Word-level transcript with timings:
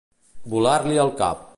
Volar-li 0.53 0.99
el 1.07 1.15
cap. 1.23 1.49